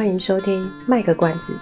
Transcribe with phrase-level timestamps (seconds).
[0.00, 1.54] 欢迎收听卖个关子，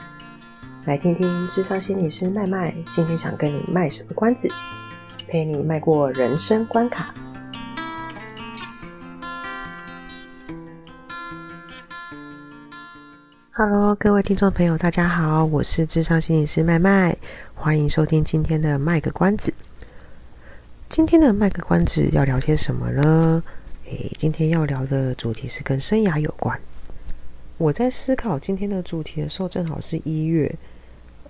[0.85, 4.49] 来听听智商心理师麦麦今天想跟你卖什么关子，
[5.27, 7.13] 陪你迈过人生关卡。
[13.51, 17.17] Hello，各位听众朋友，大家好，我是智商心理师麦麦，
[17.57, 19.53] 欢迎收听今天的卖个关子。
[20.87, 23.43] 今天的卖个关子要聊些什么呢？
[23.87, 26.57] 诶，今天要聊的主题是跟生涯有关。
[27.59, 30.55] 我在思考今天的主题的时候，正好是一月，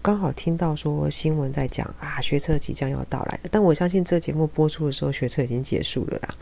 [0.02, 3.40] 刚好听到说新闻在讲啊，学测即将要到来。
[3.50, 6.34] 但我相信这节目播出的时候，学测已经结束了啦。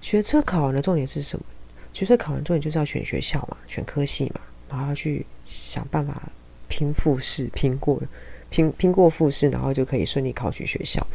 [0.00, 1.44] 学测考完的重点是什么？
[1.92, 4.40] 学测考完重点就是要选学校嘛，选科系嘛，
[4.70, 6.22] 然后要去想办法
[6.68, 8.00] 拼复试，拼过，
[8.48, 11.06] 拼拼过复试，然后就可以顺利考取学校。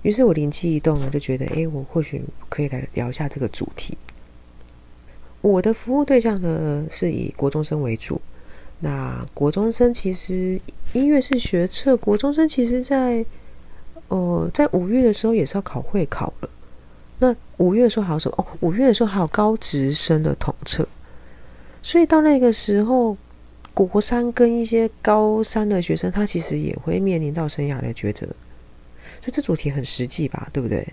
[0.00, 3.98] 于是我灵机一动呢，就觉得，诶，我或许可以来聊一下这个主题。
[5.40, 8.20] 我的服务对象呢，是以国中生为主。
[8.80, 10.60] 那国中生其实
[10.92, 13.24] 一月是学测，国中生其实在
[14.08, 16.50] 呃在五月的时候也是要考会考了。
[17.18, 18.34] 那五月的时候还有什么？
[18.38, 20.86] 哦，五月的时候还有高职生的统测。
[21.82, 23.16] 所以到那个时候，
[23.74, 28.26] 国三跟一些高三的学生，他其实也会面临到生涯的抉择。
[29.20, 30.86] 所以这主题很实际吧，对不对？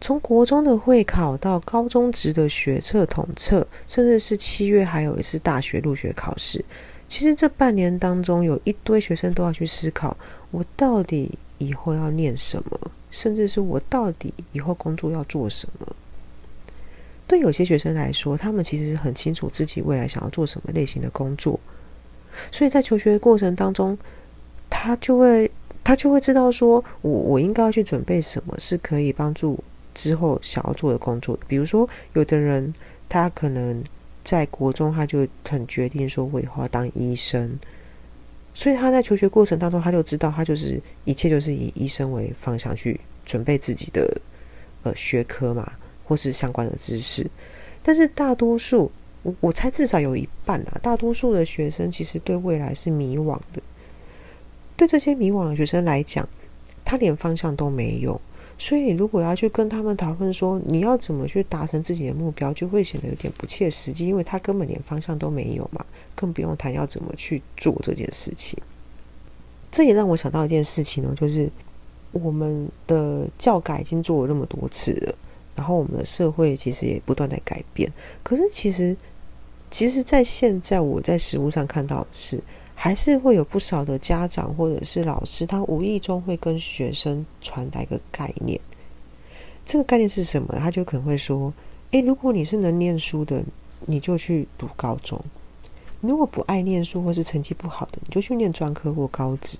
[0.00, 6.64] 从国中的会考到高中职的学测统测，甚至是七月还有一次大学入学考试。
[7.06, 10.16] 其实这半年当中，有一堆学生都要去思考：
[10.50, 12.80] 我到底以后要念什么？
[13.10, 15.86] 甚至是我到底以后工作要做什么？
[17.26, 21.58] 对有些学生来说，他们其实是很清楚自己未来想要做什么类型的工作，
[22.50, 23.98] 所以在求学的过程当中，
[24.70, 25.50] 他就会
[25.84, 29.62] 他就会知道说：我我应该要去准备什么，是可以帮助。
[29.94, 32.72] 之后想要做的工作，比如说，有的人
[33.08, 33.82] 他可能
[34.22, 37.58] 在国中他就很决定说，我以后要当医生，
[38.54, 44.20] 所以他在求学过程当中，他就知道他就是一切就是以医生为方向去准备自己的
[44.82, 45.72] 呃学科嘛，
[46.04, 47.28] 或是相关的知识。
[47.82, 48.90] 但是大多数，
[49.22, 53.62] 我我猜至少有一半啊，大多数的学生其实对未来是迷惘的。
[54.76, 56.28] 对这些迷惘的学生来讲，
[56.84, 58.20] 他连方向都没有。
[58.62, 65.82] 所以，如果要去跟他们讨论说你要怎么去达成自己的目标，就会显得有点不切实际，因为他根本连方向都没有嘛，
[66.14, 68.58] 更不用谈要怎么去做这件事情。
[69.72, 71.48] 这也让我想到一件事情呢，就是
[72.12, 75.14] 我们的教改已经做了那么多次了，
[75.56, 77.90] 然后我们的社会其实也不断在改变。
[78.22, 78.94] 可是，其实，
[79.70, 82.38] 其实，在现在我在实务上看到的是。
[82.82, 88.58] 还是会有不少的家长或者是老师，他无意中会跟学生传达一个概念。
[89.66, 90.56] 这个概念是什么？
[90.58, 91.52] 他就可能会说
[91.92, 93.44] ：“诶，如果你是能念书的，
[93.84, 95.20] 你就去读高中；
[96.00, 99.58] 如果不爱念书或是成绩不好的，你就去念专科或高职。”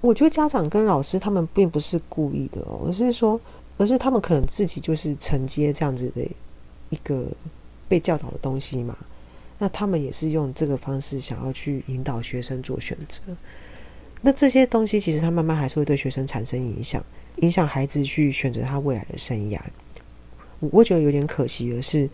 [0.00, 3.40] 我觉得家长跟老师他们并不是故意的哦，而是说，
[3.76, 6.22] 而是他们可能自己就是承接这样子的
[6.90, 7.24] 一个
[7.88, 8.96] 被教导的东西嘛。
[9.62, 13.22] 那他们也是用这个方式想要去引导学生做选择。
[14.22, 17.04] 那这些东西其实他慢慢还是会对学生产生影响，
[17.36, 19.60] 影响孩子去选择他未来的生涯。
[20.58, 22.08] 我觉得有点可惜的是，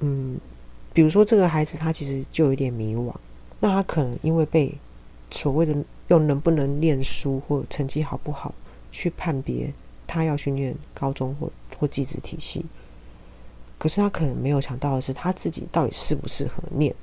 [0.00, 0.38] 嗯，
[0.92, 3.14] 比如说这个孩子他其实就有点迷惘，
[3.60, 4.74] 那他可能因为被
[5.30, 5.74] 所谓的
[6.08, 8.54] 用能不能念书或成绩好不好
[8.90, 9.72] 去判别
[10.06, 12.64] 他要去念高中或或技职体系。
[13.78, 16.94] 可是他可能没有想到的是，他自己到底适不适合念？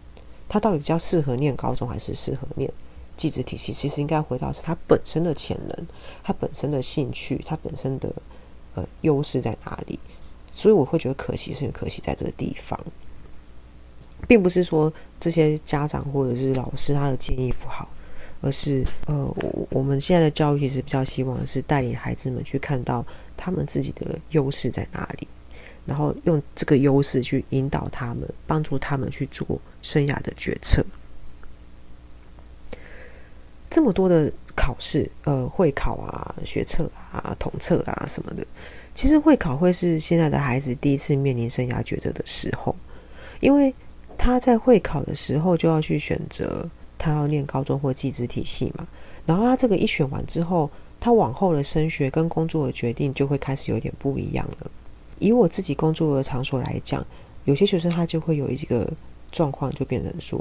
[0.50, 2.72] 他到底比较适合念高中，还是适合念
[3.16, 3.72] 技职体系？
[3.72, 5.88] 其实应该回到是他本身的潜能，
[6.24, 8.12] 他本身的兴趣，他本身的
[8.76, 10.00] 呃优势在哪里？
[10.52, 12.80] 所以我会觉得可惜，是可惜在这个地方，
[14.28, 17.88] 并不是说这些家长或者是老师他的建议不好，
[18.42, 23.04] 而是呃，我我们现在的教育其实比较希望是带领孩子们去看到
[23.36, 25.28] 他们自己的优势在哪里。
[25.86, 30.86] 然后用这个优势去引导他们，帮助他们去做生涯的决策。
[33.70, 38.46] 这么多的考试，呃，会考啊、学测啊、统测啊什么的，
[38.94, 42.76] 其实会考会是现在的孩子第一次面临生涯抉择的时候，
[43.40, 43.74] 因为
[44.16, 46.70] 他在会考的时候就要去选择
[47.00, 48.88] 他要念高中或技职体系嘛，
[49.26, 50.70] 然后他这个一选完之后，
[51.00, 54.72] 他往后的升学跟工作的决定就会开始有点不一样了。
[55.20, 57.06] 以我自己工作的场所来讲，
[57.46, 58.92] 有些学生他就会有一个
[59.32, 60.40] 状况，就变成说，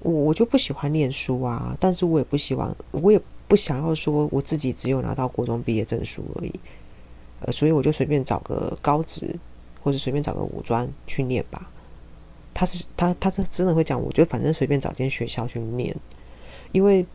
[0.00, 6.52] 我我就不喜欢念书啊，但是我也不希望，我也不想要说我自己只有拿到国中毕业证书而已，
[7.40, 9.34] 呃，所以我就随便找个高职，
[9.82, 11.70] 或者随便找个五专去念吧。
[12.54, 15.94] 他是他他是真的会讲，我就反正随便找间学校去念，
[16.72, 17.06] 因为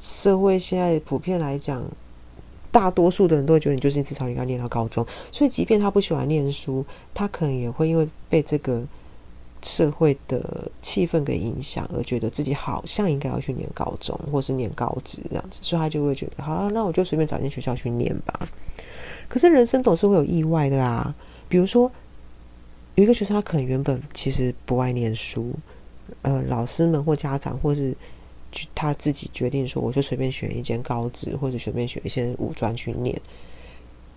[0.00, 1.84] 社会现在普遍来讲，
[2.70, 8.82] 大多数的人都会觉得你就是至少应该念到高中，所以即便他不喜欢念书，他可能也会因为被这个。
[9.60, 18.38] 社会的气氛给影响，而觉得自己好像应该要去念高中，或是念高职这样子，所以他就会觉得，好了，那我就随便找一间学校去念吧。
[19.28, 21.12] 可是人生总是会有意外的啊，
[21.48, 21.90] 比如说
[22.94, 25.52] 有一个学生，他可能原本其实不爱念书，
[26.22, 27.92] 呃，老师们或家长或是
[28.74, 33.20] 他自己决定说，我就随便选一间高职，或者随便选一些五专去念。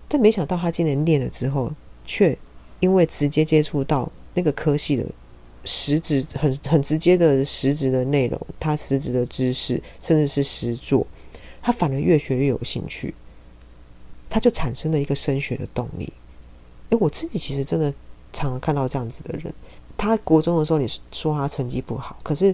[0.08, 1.72] 但没想到他今年念了之后，
[2.04, 2.36] 却
[2.80, 5.04] 因为直接接触到那个科系的。
[5.64, 11.06] 实质很很直接的实质的内容，他实质的知识，甚至是实作，
[11.62, 13.14] 他反而越学越有兴趣，
[14.28, 16.12] 他就产生了一个升学的动力。
[16.88, 17.94] 诶，我自己其实真的
[18.32, 19.54] 常常看到这样子的人，
[19.96, 22.52] 他国中的时候你说他成绩不好，可是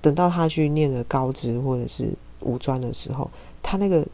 [0.00, 2.08] 等到他去念了高职或者是
[2.40, 3.30] 五专的时候，
[3.62, 4.06] 他那个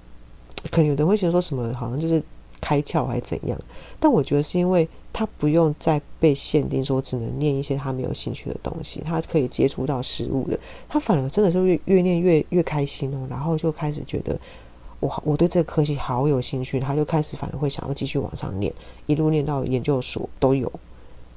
[0.70, 2.22] 可能有人会觉得说什么，好像就是
[2.60, 3.58] 开窍还是怎样，
[4.00, 4.88] 但我觉得是因为。
[5.16, 10.58] 他不用再被限定说只能念一些他没有兴趣的东西，他可以接触到实物的，
[10.88, 14.36] 他反而真的是越越念越越开心哦，然后就开始觉得
[14.98, 18.74] 我我对这个科系好有兴趣，他就开始反而会想要继续往上念，
[19.06, 20.72] 一路念到研究所都有。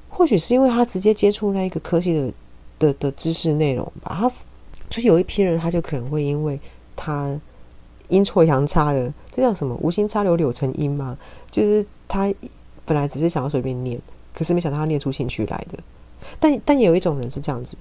[0.08, 2.32] 或许是因为他直接接触那一个科系的
[2.78, 4.30] 的的知识内容吧，他
[4.88, 6.60] 就是有一批人他就可能会因为
[6.96, 7.38] 他
[8.08, 9.74] 阴错阳差的，这叫什么？
[9.82, 11.16] 无心插柳柳成荫嘛？
[11.50, 12.32] 就是他。
[12.86, 14.00] 本来只是想要随便念，
[14.32, 15.78] 可是没想到他念出兴趣来的。
[16.40, 17.76] 但但也有一种人是这样子，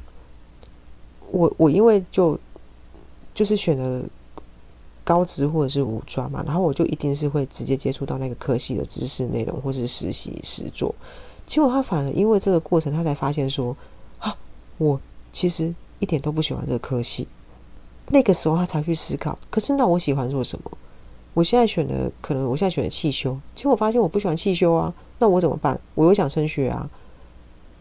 [1.31, 2.37] 我我因为就
[3.33, 4.03] 就是选了
[5.05, 10.93] 高职或者是五专嘛，然后我就一定是会直接接触到那个科系的知识内容，或是实习实作。
[11.45, 13.73] 结果他反而因为这个过程，他才发现说，
[14.77, 14.99] 我
[15.31, 17.27] 其实一点都不喜欢这个科系。
[18.09, 20.71] 那个时候他才去思考，可是那我喜欢做什么？
[21.33, 25.79] 我现在选的可能，我现在选的汽修，其实我发现我不喜欢汽修啊，那我怎么办？
[25.93, 26.89] 我又想升学啊，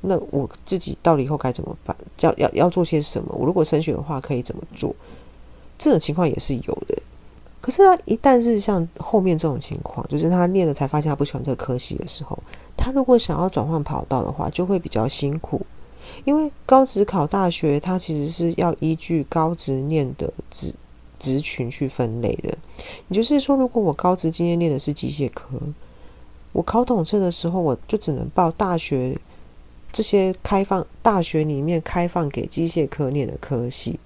[0.00, 1.96] 那我自己到底以后该怎么办？
[2.20, 3.34] 要要要做些什么？
[3.34, 4.94] 我如果升学的话，可以怎么做？
[5.78, 6.96] 这种情况也是有的。
[7.60, 12.38] 可是他一旦是像后面这种情况，就是他念了才发现他不喜欢这个科系的时候，
[12.76, 15.64] 他如果想要转换跑道的话，就会比较辛苦，
[16.26, 20.74] 因为高职考大学，它其实是要依据高职念的职。
[21.18, 22.50] 职群去分类的，
[23.08, 25.58] 也就是说，如果我高职今天念的是机械科，
[26.52, 29.16] 我考统测的时候，我就只能报大学
[29.90, 33.98] 这些开放大学里面开放给机械科念的科系，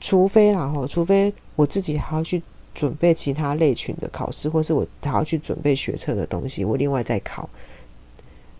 [0.00, 2.40] 除非啦哈，除非我自己还要去
[2.76, 7.50] 准备其他类群的考试，或是我还要去准备学测的东西，我另外再考，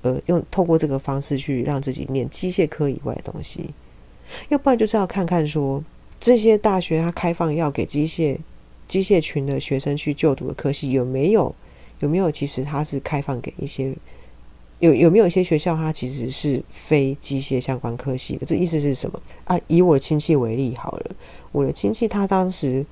[0.05, 3.71] 呃，用透过这个方式去让自己念机械科以外的东西，
[4.51, 5.83] 要不然就是要看看说。
[6.21, 8.39] 这些大学它开放要给机械
[8.87, 11.55] 机械群的学生去就读的科系有没有？
[12.01, 12.31] 有没有？
[12.31, 13.95] 其实它是开放给一些
[14.79, 18.47] 有有没有一些学校它其实是非机械相关科系的？
[18.47, 19.61] 这意思是什么啊？
[19.67, 21.11] 以我亲戚为例好了，
[21.53, 22.87] 我的亲戚他当时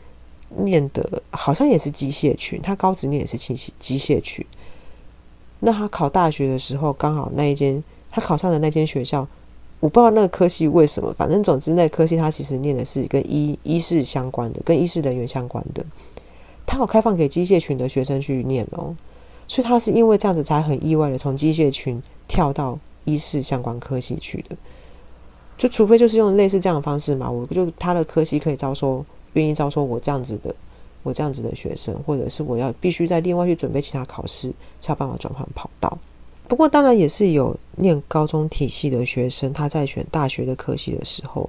[0.58, 4.44] 念的好像也是机械群，他高职念也是机械机械群。
[5.64, 9.26] 那他考大学的时候，刚好那一间他考上的那间学校。
[9.78, 15.84] 我不知道那个科系为什么，反正总之那科系他其实念的是跟医医事相关的，跟医事人员相关的。
[16.64, 18.94] 他有开放给机械群的学生去念哦，
[19.48, 24.54] 所以他是因为这样子才很意外的从机械群跳到医事相关科系去的。
[25.58, 30.54] 就除非就是用类似这样的方式嘛，我就他的科系可以招收，愿意招收我这样子的，
[31.02, 35.96] 我这样子的学生，或者是我要必须再另外去准备其他考试，才有办法转换跑道。
[36.48, 41.48] 不过，当然也是有念高中体系的学生，他在选大学的科系的时候，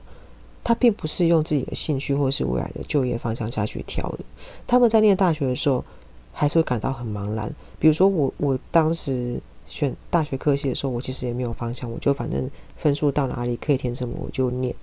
[0.63, 4.19] 他并不是用自己的兴趣或是未来的就业方向下去挑的。
[4.65, 5.83] 他们在念大学的时候，
[6.31, 7.53] 还是会感到很茫然。
[7.79, 14.73] 比如说，我我当时选大学科系的时候，我其实也没有方向，我就反正分数到哪里可以填什么我就念。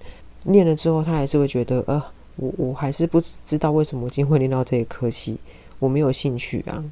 [0.43, 2.03] 念了之后，他还是会觉得，呃，
[2.41, 5.37] 我我还是不知道为什么我今天会念到这个科系，
[5.79, 6.83] 我没有兴趣啊，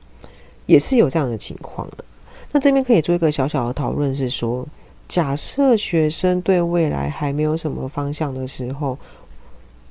[0.67, 2.05] 也是有这样的情况的。
[2.53, 4.67] 那这边可以做一个小小的讨论，是说，
[5.09, 8.99] 假设学生对未来还没有什么方向的时候，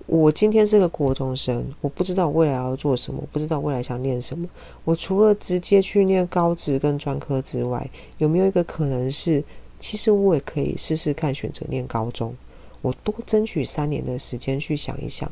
[0.05, 4.47] 我今天是个国中生，我不知道未来要做什么，不知道未来想念什么。
[4.85, 7.87] 我除了直接去念高职跟专科之外，
[8.19, 9.43] 有没有一个可能是，
[9.79, 12.33] 其实我也可以试试看选择念高中，
[12.81, 15.31] 我多争取三年的时间去想一想，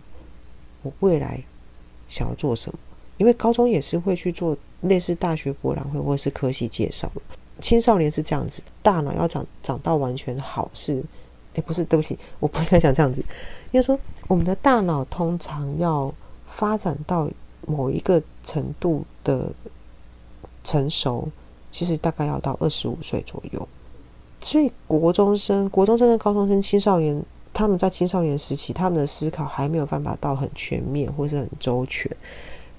[0.86, 1.42] 我未来
[2.08, 2.77] 想要做什么？
[3.18, 7.12] 因为高中也是会去做类似大学博览会或是科系介绍，
[7.60, 11.04] 青少年是这样子，大脑要长长到完全好是，
[11.56, 13.22] 哎，不是，对不起，我不应该讲这样子。
[13.72, 16.13] 应该说，我们的大脑通常要
[16.46, 17.30] 发展到
[17.65, 19.51] 某一个程度的
[20.63, 21.27] 成熟，
[21.72, 23.68] 其实大概要到二十五岁左右。
[24.42, 27.20] 所以，国中生、国中生跟高中生、青少年，
[27.55, 32.12] 他们在青少年时期，他们的思考还没有办法到很全面或是很周全。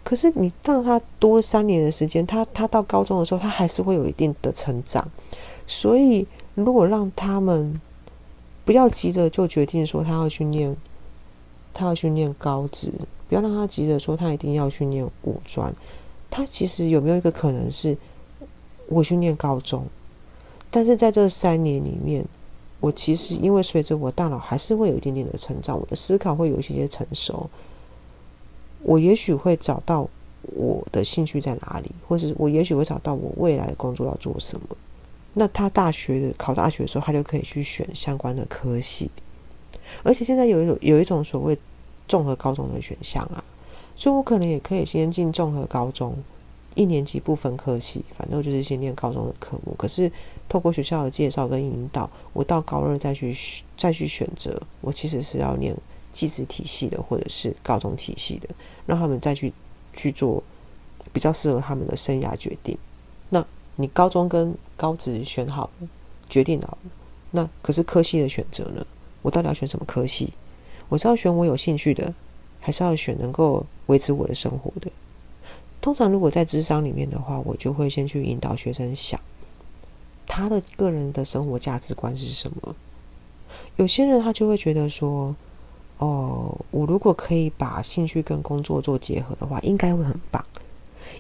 [0.05, 5.09] 可是，你让他多三年的时间，他他到高中的时候，他还是会有一定的成长。
[5.67, 7.81] 所以，如果让他们
[8.67, 10.77] 不要急着就决定说他要去念，
[11.73, 12.93] 他要去念高职，
[13.31, 15.75] 不要让他急着说他一定要去念五专。
[16.31, 17.97] 他其实有没有一个可能是，
[18.89, 19.85] 我去念高中，
[20.71, 22.25] 但是在这三年里面，
[22.81, 27.49] 我其实因为随着我大脑还是会有一点点的成长，我的思考会有一些些成熟。
[28.83, 30.09] 我也许会找到
[30.43, 34.77] 我的兴趣在哪里，或者我也许会找到我未来的工作要做什么。
[35.35, 39.11] 那他大学的考大学的时候，他就可以去选相关的科系。
[40.03, 41.57] 而且现在有一种有一种所谓
[42.07, 43.43] 综合高中的选项啊，
[43.97, 46.15] 所以我可能也可以先进综合高中，
[46.77, 49.75] 一年级不分科系，反正就是先念高中的科目。
[49.77, 50.09] 可是
[50.49, 53.37] 透过学校的介绍跟引导，我到高二再去
[53.77, 55.77] 再去选择，我其实是要念。
[56.13, 58.49] 技职体系的，或者是高中体系的，
[58.87, 59.53] 让他们再去
[59.93, 60.43] 去做
[61.13, 62.75] 比较适合他们的生涯决定。
[63.29, 65.89] 那你高中跟高职选好了，
[66.27, 66.91] 决定好了，
[67.33, 68.87] 那可是科系的选择呢？
[69.21, 70.33] 我到底要选什么科系？
[70.89, 72.15] 我是要选我有兴趣的，
[72.61, 74.91] 还是要选能够维持我的生活的？
[75.87, 79.21] 通常如果在智商里面的话，我就会先去引导学生想
[80.27, 82.75] 他的个人的生活价值观是什么。
[83.77, 85.33] 有些人他就会觉得说。
[85.99, 90.45] 哦，我如果可以把兴趣跟工作做结合的话，应该会很棒。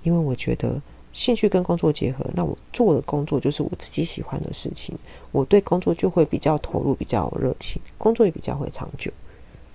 [0.02, 0.78] 因为我觉得
[1.14, 4.94] 兴趣跟工作结合，那我做的工作就是我自己喜欢的事情，
[5.32, 9.10] 我对工作就会比较投入，比较热情，工作也比较会长久。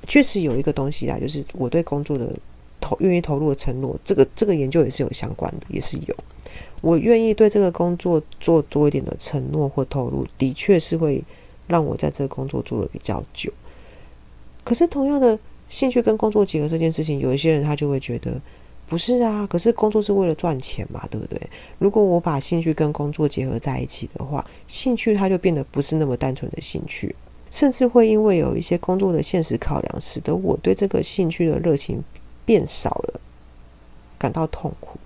[0.08, 2.32] 确实有一个东西啊，就是我对工作的
[2.82, 6.16] 投愿意投入的承诺，这个这个研究也是有相关的，也是有。
[6.82, 11.24] 我愿意对这个工作做多一点的承诺或投入，的确是会
[11.68, 13.54] 让我在这个工作做得比较久。
[14.64, 15.38] 可是，同样的
[15.70, 18.34] 兴趣跟工作结合这件事情，有一些人他就会觉得
[18.88, 19.46] 不是啊。
[19.48, 21.40] 可是工作是为了赚钱嘛，对不对？
[21.78, 27.16] 如果我把兴趣跟工作结合在一起的话，兴趣它就变得不是那么单纯的兴趣，
[27.52, 32.04] 甚至会因为有一些工作的现实考量，使得我对这个兴趣的热情
[32.46, 33.20] 变少了，
[34.18, 35.00] 感到痛苦。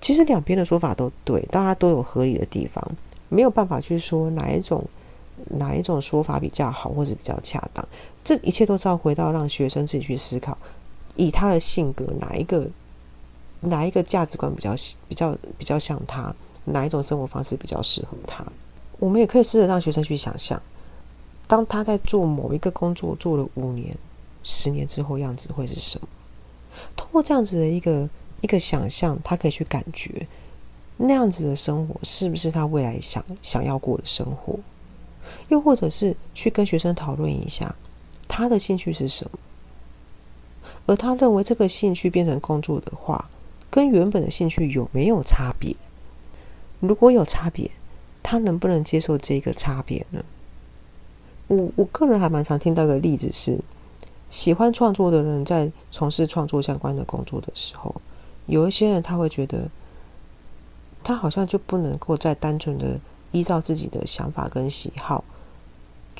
[0.00, 2.82] 其实两边的说法都对，大家都有合理的地方，
[3.28, 4.84] 没有办法去说哪一种。
[5.50, 7.86] 哪一种说法比较好，或者比较恰当？
[8.24, 10.58] 这一切都是要回到让学生自己去思考，
[11.14, 12.68] 以他的性格，哪一个
[13.60, 14.74] 哪一个价值观比较
[15.06, 18.44] 比较比较像他，哪一种生活方式比较适合他？
[18.98, 20.60] 我们也可以试着让学生去想象，
[21.46, 23.96] 当他在做某一个工作做了五年、
[24.42, 26.08] 十年之后，样子会是什么？
[26.96, 28.08] 通过这样子的一个
[28.40, 30.26] 一个想象，他可以去感觉
[30.96, 34.58] 那样子的生活是不是他未来想想要过的生活？
[35.48, 37.74] 又或者是去跟学生讨论一下，
[38.26, 39.38] 他的兴趣是什么，
[40.86, 43.28] 而他认为这个兴趣变成工作的话，
[43.70, 45.74] 跟原本的兴趣有没有差别？
[46.80, 47.70] 如果有差别，
[48.22, 50.24] 他能不能接受这个差别呢？
[51.48, 53.58] 我我个人还蛮常听到一个例子是，
[54.30, 57.94] 喜欢创作的人在从事创作相关的工作的时候，
[58.46, 59.68] 有一些人他会觉得，
[61.02, 62.98] 他好像就不能够再单纯的
[63.32, 65.24] 依照自己的想法跟喜好。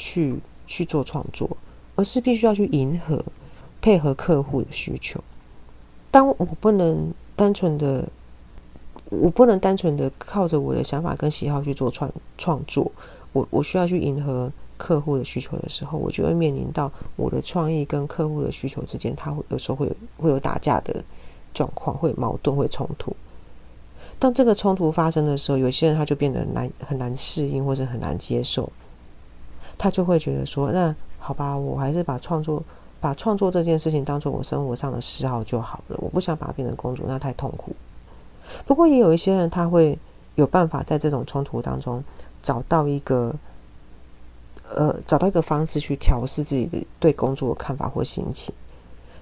[0.01, 1.57] 去去做创作，
[1.97, 3.21] 而是必须要去迎合、
[3.83, 5.21] 配合客户的需求。
[6.13, 8.09] 当我不能单纯的，
[9.07, 12.93] 我不能单纯的靠着我的想法跟喜好去做创创作，
[13.33, 21.05] 我我需要去迎合客户的需求的时候，我就会面临到我的创意跟客户的需求之间，他会有时候会有会有打架的
[21.53, 23.15] 状况，会有矛盾，会冲突。
[24.19, 28.73] 当这个冲突发生的时候，有些人他就变得难很难适应，或者很难接受。
[29.77, 32.61] 他就会觉得说：“那好吧，我还是把创作，
[33.01, 35.97] 把创作这件事情当做我生活上的嗜好就好了。
[36.01, 37.77] 我不想把它变成工作，那太痛苦。
[38.67, 39.97] 不过也有一些人，他会
[40.35, 42.03] 有办法在这种冲突当中
[42.43, 43.33] 找到一个，
[44.77, 48.55] 呃，找到一个方式去调试自己的对工作的看法或心情，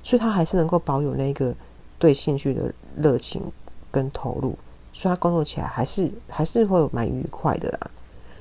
[0.03, 1.55] 所以他还是能够保有那个
[1.99, 3.41] 对兴趣的热情
[3.91, 4.57] 跟投入，
[4.93, 7.91] 所以他工作起来还是还是会蛮愉快的啦。”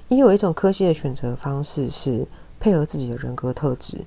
[0.09, 2.25] 也有一种科系的选择方式是
[2.59, 3.99] 配合自己的人格特质。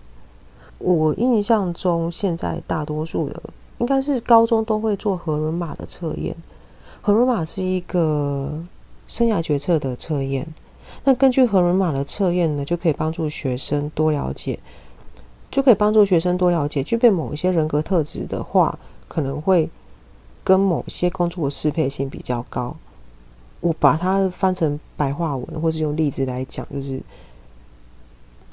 [0.79, 3.43] 我印象中，现在大多数的
[3.79, 6.37] 应该是高中都会做荷伦玛的测验。
[7.01, 8.61] 荷伦玛是一个
[9.07, 10.47] 生涯决策的测验。
[11.05, 14.59] 那根据荷伦马的测验呢，就可以帮助学生多了解，
[15.51, 19.71] 就可以帮助学生多了解，具备某一些人格特质的话，可能会
[20.45, 22.77] 跟某些工作适配性比较高。
[23.61, 27.01] 我把它翻成白话文，或是用例子来讲，就是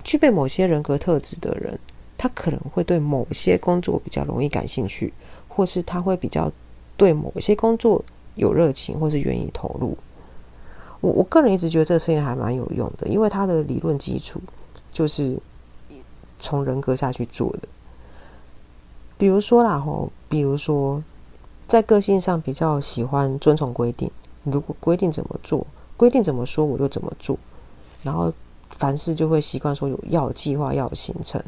[0.04, 1.78] 具备某些人格特质的人，
[2.18, 5.14] 他可能会对某些工作比较容易感兴趣，
[5.48, 6.52] 或是他会比较
[6.96, 8.04] 对某些工作
[8.36, 9.98] 有热情，或是愿意投入。
[11.02, 14.40] 我我个人一直觉得这个测验还蛮有用的，因为它的理论基础
[14.92, 15.38] 就是
[16.40, 17.68] 从人格下去做的。
[19.18, 21.02] 比如说啦吼，比如说
[21.68, 24.10] 在个性上比较喜欢遵从规定。
[24.44, 25.66] 如果规定怎么做，
[25.98, 27.38] 规定怎么说，我就怎么做。
[28.04, 28.32] 然后
[28.72, 31.42] 凡事就会习惯说有要有计划，要有行程。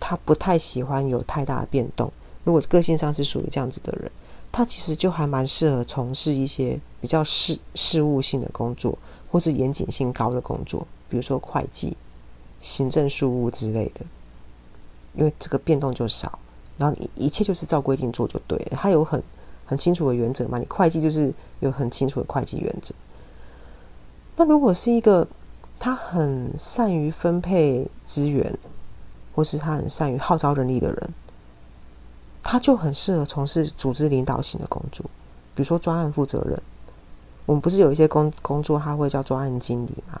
[0.00, 2.10] 他不太喜欢有太大的变动。
[2.44, 4.10] 如果个性上是属于这样子的人，
[4.58, 8.98] 他其实就还蛮适合从事一些比较事事务性的工作，
[9.30, 11.96] 或是严谨性高的工作，比如说会计、
[12.60, 14.04] 行政事务之类的。
[15.14, 16.36] 因为这个变动就少，
[16.76, 18.70] 然后你一切就是照规定做就对了。
[18.72, 19.22] 他有很
[19.64, 20.58] 很清楚的原则嘛？
[20.58, 22.92] 你会计就是有很清楚的会计原则。
[24.34, 25.24] 那如果是一个
[25.78, 28.52] 他很善于分配资源，
[29.36, 31.10] 或是他很善于号召人力的人，
[32.50, 35.04] 他就很适合从事组织领导型的工作，
[35.54, 36.58] 比如说专案负责人。
[37.44, 40.18] 我们不是有一些工工作，他会叫专案经理嘛？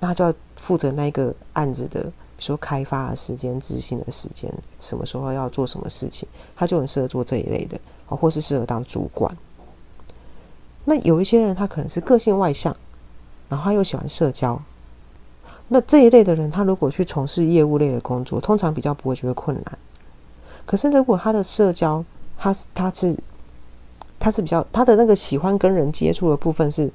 [0.00, 7.78] 那他就要负责那个案子的，比如说开发的时间、执行的时间，什么时候要做什么事情，他就很适合做这一类的。
[8.08, 9.36] 或是适合当主管。
[10.84, 12.74] 那有一些人，他可能是个性外向，
[13.48, 14.56] 然后他又喜欢社交。
[15.66, 19.78] 那这一类的人，他如果去从事业务类的工作，通常比较不会觉得困难。
[20.66, 22.04] 可是如果他的社交，
[22.36, 23.16] 他他是
[24.18, 26.90] 他是比较他的那个喜欢跟人接触的部分，是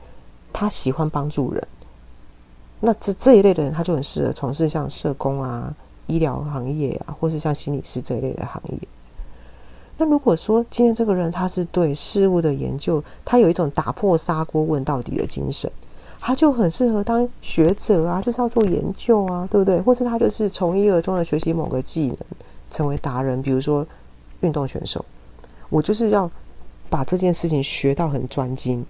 [0.53, 1.67] 他喜欢帮助人。
[2.81, 5.73] 那这这一类的人，他就很适合从事像社工啊、
[6.07, 8.77] 医疗行业啊，或是像心理师这一类的行业。
[9.97, 15.71] 那如果说今天这个人他是对事物的研究，他有一种打破砂锅问到底的精神，
[16.19, 19.79] 他就很适合当学者啊，就是要做研究啊，对不对？
[19.79, 22.17] 或是他就是从一而终的学习某个技能，
[22.71, 23.39] 成为达人。
[23.43, 23.85] 比如说
[24.39, 25.05] 运动选手，
[25.69, 26.29] 我就是要
[26.89, 28.83] 把这件事情学到很专精，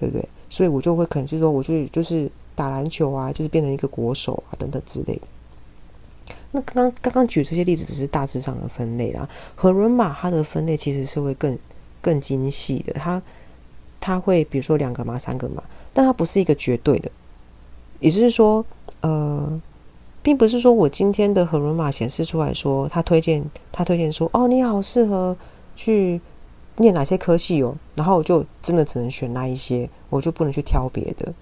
[0.00, 0.26] 对不对？
[0.48, 5.22] 所以我就会可能就是说，我就就是打篮球啊，就是变成一个国手啊，等等之类的。
[6.50, 11.58] 那刚刚刚刚举这些例子只是大致上的分类啦，和人马它的分类其实是会更
[12.00, 13.20] 更精细的，它
[14.00, 17.10] 它会比如说两个马三个马，但它不是一个绝对的，
[18.00, 18.64] 也就是说，
[19.02, 19.60] 呃，
[20.28, 25.34] 并不是说我今天的荷伦马显示出来说，他推荐他推荐说，哦，你好适合
[25.74, 26.20] 去
[26.76, 31.32] 念哪些科系哦，然后我就真的只能选那一些，我就不能去挑别的，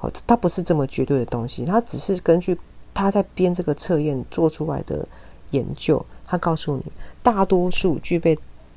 [0.00, 2.56] 哦，它不是这么绝对的东西，它只是根据。
[2.94, 5.06] 他在编这个测验做出来的
[5.50, 6.84] 研究，他告诉你，
[7.22, 8.34] 大多数具备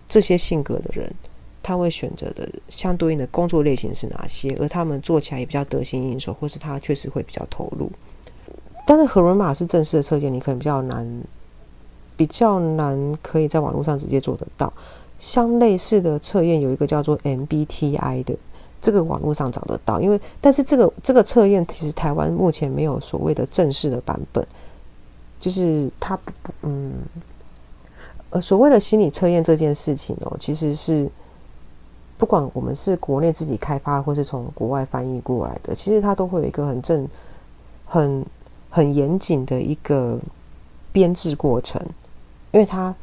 [0.09, 1.09] 这些性格的人，
[1.63, 7.89] 他会选择的相对应的工作类型是哪些，而他们做起来也比较得心应手，或是他确实会比较投入。
[8.89, 11.21] 但是荷伦马是正式的测验，你可能比较难，
[12.17, 14.73] 比较难可以在网络上直接做得到。
[15.19, 18.35] 相类似的测验有一个叫做 MBTI 的。
[18.81, 24.43] 这个网络上找得到，因为但是这个这个测验其实台湾目前没有所谓的正式的版本，
[25.39, 26.93] 就是它不不嗯
[28.31, 31.07] 呃所谓的心理测验这件事情哦，其实是
[32.17, 37.05] 不管我们是国内自己开发或是从国外翻译过来的，其实它都会有一个很正
[37.85, 38.25] 很
[38.69, 40.19] 很严谨的一个
[40.91, 41.81] 编制过程，
[42.51, 42.95] 因为它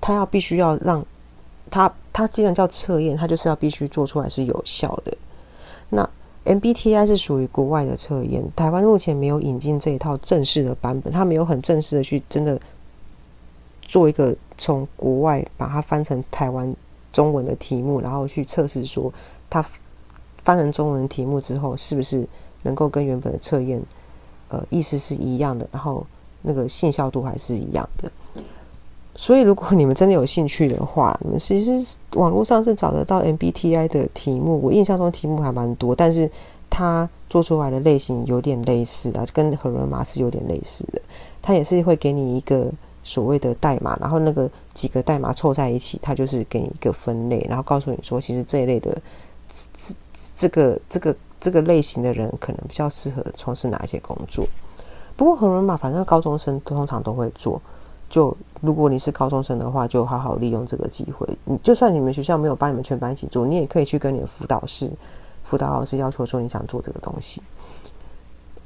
[0.00, 1.04] 它要必须要让。
[1.72, 5.16] 它它既然叫测验，它就是要必须做出来是有效的。
[5.90, 6.10] 那
[6.44, 12.60] MBTI 是属于国外的测验，台湾目前没有引进这一套正式的版本，它没有很正式的去真的
[13.82, 16.74] 做一个从国外把它翻成台湾
[17.12, 19.12] 中文的题目，然后去测试说
[19.48, 19.64] 它
[20.42, 22.26] 翻成中文题目之后是不是
[22.62, 23.80] 能够跟原本的测验
[24.50, 26.06] 呃意思是一样的，然后
[26.42, 28.12] 那个信效度还是一样的。
[29.16, 34.60] 所以，如果你们真的有兴趣的话，你们其实网络上是找得到 MBTI 的题目。
[34.62, 36.30] 我印象中题目还蛮多，但是
[36.70, 41.02] 它做出来的类型有点类似啊，跟荷伦马是有点类似的。
[41.42, 42.70] 它也是会给你一个
[43.02, 48.96] 所谓的代码，然后那个几个代码凑在一起，它就是给你一个分类，然后告诉你说，其实这一类的
[49.76, 49.94] 这
[50.36, 54.44] 这个这个这个类型的人可能比较适合从事哪一些工作。
[55.16, 57.60] 不过荷伦马反正高中生通常都会做。
[58.08, 61.24] 就如果你是高中生的话，就好好利用这个机会。
[61.44, 64.90] 你就算你们学校没有帮你们全班一起做，你也可以去跟你的辅导室、
[65.44, 67.40] 辅导老师要求说你想做这个东西。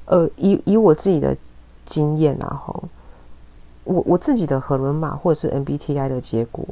[0.07, 1.37] 呃，以以我自己的
[1.85, 2.83] 经验啊，哈，
[3.85, 6.65] 我我自己的荷伦码或者是 MBTI 的结果，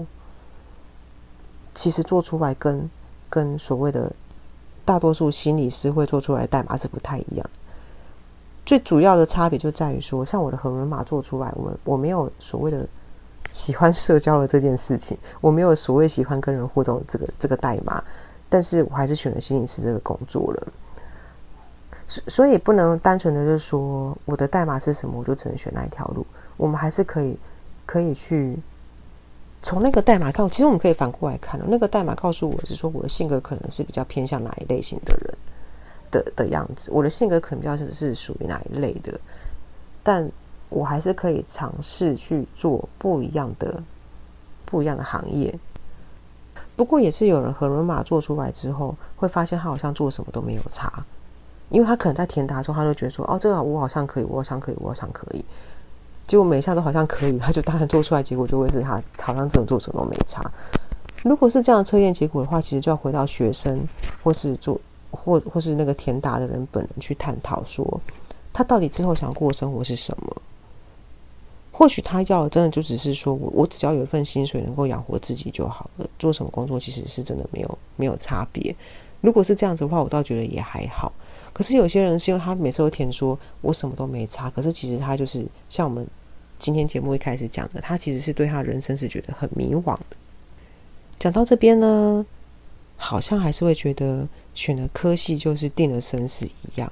[1.74, 2.90] 其实做出来跟
[3.28, 4.10] 跟所谓的
[4.84, 7.50] 大多数心理师会做出来的代码是不太一样。
[8.64, 12.86] 最主要的差别就在于说，像我的荷伦码做出来，我我没有所谓的
[13.52, 18.02] 喜欢社交的这件事情，我没有所谓喜欢跟人互动这个这个代码，
[18.48, 20.68] 但是我还是选了心理师这个工作了。
[22.28, 26.24] 所以不能单纯的就是说我的代码是什么，我就只能选那一条路。
[26.56, 27.36] 我们还是可以
[27.84, 28.56] 可以去
[29.62, 35.34] 从那个代码上，其实我们可以反过来看，那个代码告诉我是说我的性格可能是比较偏向哪一类型的人
[36.10, 39.18] 的的样子，我的性格可能比较是是属于哪一类的，
[40.02, 40.28] 但
[40.68, 43.82] 我还是可以尝试去做不一样的
[44.64, 45.54] 不一样的行业。
[46.74, 51.04] 不过也是有人荷伦码做出来之后，会发现他好像做什么都没有差。
[51.68, 55.42] 因为他可能在填答的时候，他就觉得说：“哦，这个我好像可以，我好像可以，我好像可以。”
[56.32, 60.42] 结果每一项都好像可以，他就当然做出来，结果就会是他好像这种做什么都没差。
[61.24, 63.86] 如果是这样测验结果的话，其实就要回到学生，
[64.22, 68.00] 或是做或或是那个填答的人本人去探讨，说
[68.50, 70.42] 他到底之后想要过的生活是什么？
[71.70, 78.74] 或许他要的真的就只是说我我只要有一份薪水能够养活自己就好了，做什么工作其实是真的没有没有差别。
[79.20, 81.12] 如果是这样子的话，我倒觉得也还好。
[81.52, 86.06] 可是有些人是因为他每次都填说我什么都没差，可是其实他就是像我们
[86.62, 90.16] 今天节目一开始讲的，他其实是对他人生是觉得很迷惘的。
[91.18, 92.24] 讲到这边呢，
[92.96, 96.90] 好像还是会觉得选了科系就是定了生死一样。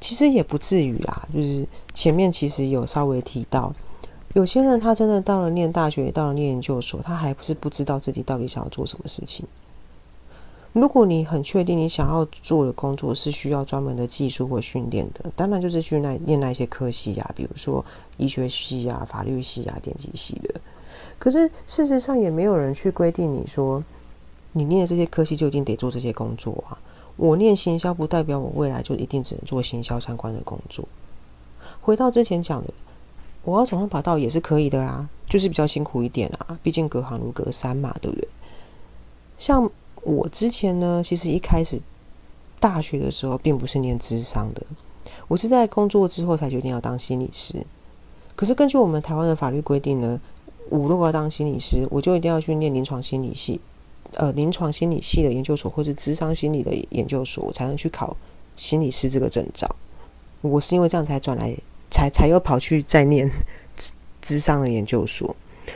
[0.00, 3.74] 其实也不至于啦，就是前面其实有稍微提到，
[4.32, 9.46] 有些人他真的到了念大学，到了念研究所，他还不是不知道自己到底想要做什么事情。
[10.78, 17.84] 如果你很确定你想要做的工作是需要专门的技术或训练的，当然就是去那念那些科系啊，比如说
[18.16, 20.60] 医学系啊、法律系啊、电机系的。
[21.18, 23.82] 可是事实上也没有人去规定你说，
[24.52, 26.78] 你念的这些科系就一定得做这些工作啊。
[27.16, 30.86] 我念行销不代表我未来就一定只能做行销相关的工作。
[31.80, 32.72] 回到之前讲的，
[33.42, 38.28] 我要转换跑道也是可以的啊，就是比较辛苦一点啊，毕竟隔行如隔山嘛，对不对？
[39.38, 39.70] 像。
[40.02, 41.80] 我之前呢，其实一开始
[42.60, 44.62] 大学的时候，并不是念智商的，
[45.26, 47.64] 我是在工作之后才决定要当心理师。
[48.34, 50.20] 可是根据我们台湾的法律规定呢，
[50.70, 53.60] 我如果要当心理师，我就一定要去念临床心理系，
[54.14, 58.16] 呃，临床心理系的研究所，或是智商心理的研究所，我才能去考
[58.56, 59.68] 心理师这个证照。
[60.40, 61.52] 我是因为这样才转来，
[61.90, 63.28] 才才又跑去再念
[64.22, 65.34] 智商的研究所。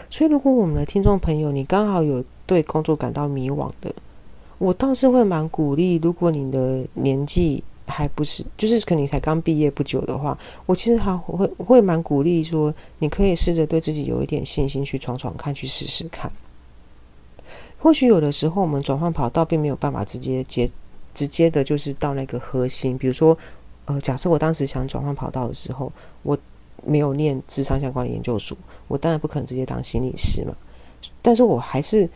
[0.08, 3.92] 所以，如果我们的听众朋友，你刚好有对工作感到迷惘的，
[4.62, 16.30] 我倒是会蛮鼓励，如果你的年纪还不是，就是可能你才刚毕业不久的话，我其实还会会蛮鼓励说，你可以试着对自己有一点信心，去闯闯看，去试试看。
[17.80, 20.70] 或许有的时候，我们转换跑道并没有办法直接接
[21.12, 22.96] 直接的，就是到那个核心。
[22.96, 23.36] 比如说，
[23.86, 26.38] 呃，假设我当时想转换跑道的时候，我
[26.86, 30.54] 没有念智商相关的研究所，我当然不可能直接当心理师嘛。
[31.20, 32.08] 但是我还是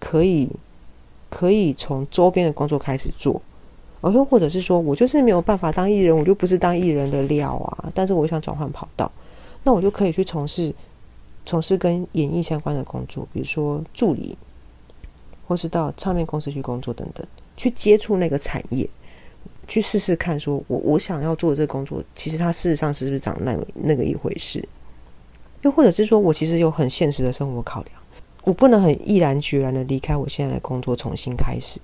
[0.00, 0.48] 可以。
[1.32, 3.40] 可以从周边的工作开始做，
[4.02, 7.90] 而又或者是说我就是没有办法当艺人，我就不是当艺人的料啊。
[7.94, 9.10] 但是我想转换跑道，
[9.64, 10.70] 那我就可以去从事
[11.46, 14.36] 从事跟演艺相关的工作，比如说助理，
[15.48, 18.86] 或是到唱片公司去工作等等，去接触那个产业，
[19.66, 24.62] 去试试看，说我我想要做的这个工作，其实它事实上是不是长那那个一回事？
[25.62, 28.01] 又或者是说我其实有很现实的生活考量。
[28.44, 31.80] 我不能很毅然决然的离开我现在的工作，重新开始。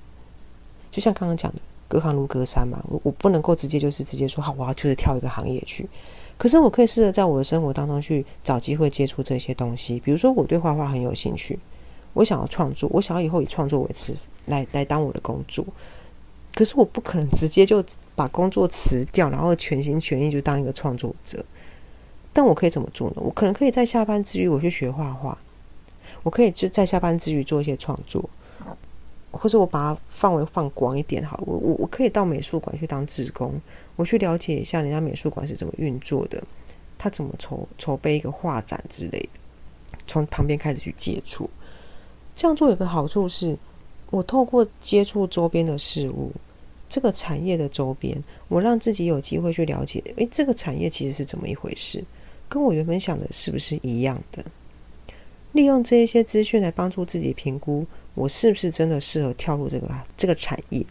[0.90, 2.83] 就像刚刚讲的，隔行如隔山嘛。
[2.88, 5.88] 我我不能够直接就是直接说好，我要就是跳一个行业去。
[6.37, 10.01] 可是我可以试着在我的生活当中去找机会接触这些东西。
[10.01, 11.59] 比如说，我对画画很有兴趣，
[12.12, 14.16] 我想要创作，我想要以后以创作为辞
[14.47, 15.64] 来来当我的工作。
[16.55, 17.85] 可是我不可能直接就
[18.16, 21.44] 把工作辞掉，然后全心全意就当一个创作者。
[22.33, 23.16] 但我可以怎么做呢？
[23.16, 25.37] 我可能可以在下班之余，我去学画画。
[26.29, 28.23] 我可以就在下班之余做一些创作，
[29.31, 33.59] 或者我把它范围放广一点，好，我我我可以到美术馆去当志工，
[33.97, 36.45] 我去了解一下人家美术馆是怎么运作的，
[36.99, 39.29] 他怎么筹筹备一个画展之类的，
[40.07, 41.49] 从旁边开始去接触。
[42.35, 43.57] 这样做有个好处是，
[44.11, 46.31] 我透过接触周边的事物，
[46.91, 52.05] 这个产业的周边，我让自己有机会去了解，诶，这个产业其实是怎么一回事，
[52.51, 54.45] 跟我原本想的是不是一样的？
[55.53, 60.85] 利用这一些资讯来帮助自己评估，我是不是真的适合跳入这个这个产业。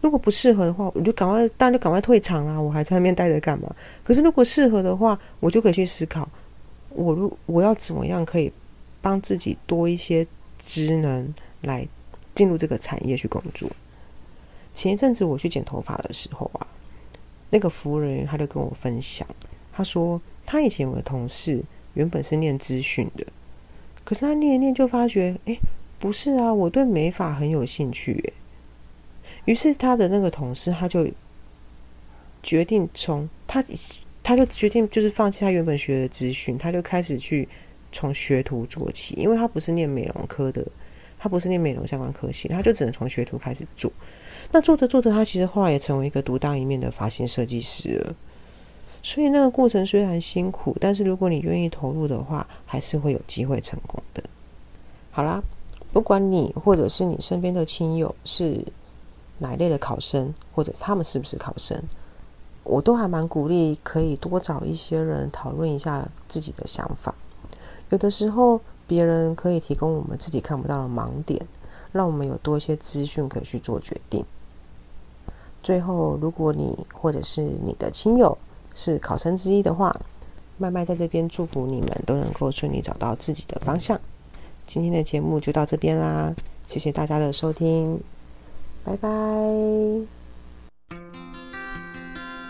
[0.00, 2.58] 如果不适合的话，我就赶快，当然就赶快退场啊！
[2.58, 3.70] 我还在那边待着干嘛？
[4.02, 6.26] 可是如果适合的话，我就可以去思考，
[6.88, 8.50] 我如我要怎么样可以
[9.02, 10.26] 帮自己多一些
[10.58, 11.86] 职能来
[12.34, 13.70] 进入这个产业去工作。
[14.74, 16.66] 前一阵子我去剪头发的时候啊，
[17.50, 19.26] 那个服务人员他就跟我分享，
[19.70, 23.26] 他说他以前有个同事原本是念资讯的，
[24.04, 25.56] 可是他念一念就发觉，哎，
[25.98, 28.32] 不是啊，我对美发很有兴趣，诶。
[29.44, 31.06] 于是他的那个同事他就
[32.42, 33.64] 决定从他
[34.22, 37.48] 他就决定就是放弃他原本学的资讯，他就开始去
[37.92, 40.66] 从学徒做起，因为他不是念美容科的，
[41.18, 43.90] 他不是念美容相关科系，他就只能从学徒开始做。
[44.52, 48.14] 那做着做着，他其实后来也成为一个独当一面的发型设计师了。
[49.02, 54.22] 所以那个过程虽然辛苦，但是如果你愿意投入的话，还是会有机会成功的。
[55.10, 55.42] 好啦，
[55.92, 58.64] 不管你或者是你身边的亲友是。
[59.42, 61.82] 哪一类的考生，或者他们是不是考生，
[62.62, 67.14] 我都还蛮鼓励，可以多找一些人讨论一下自己的想法。
[67.88, 71.40] 有的时候，别人可以提供我们自己看不到的盲点，
[71.90, 74.22] 让我们有多一些资讯可以去做决定。
[75.62, 78.36] 最后，如果你或者是你的亲友
[78.74, 79.94] 是考生之一的话，
[80.58, 84.00] 麦麦在这边祝福你们都能够顺利找到自己的方向。
[84.64, 86.34] 今天的节目就到这边啦，
[86.68, 88.00] 谢谢大家的收听。
[88.84, 89.08] 拜拜。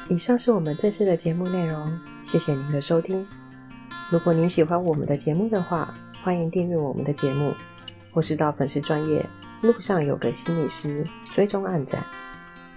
[0.09, 3.27] 以上是我们这次的节目内容，谢谢您的收听。
[4.11, 7.55] 如果您喜欢我们的节目的话，欢迎订阅我们的节目，
[8.13, 9.25] 或是到粉丝专业
[9.63, 12.05] 路上有个心理师追踪按赞。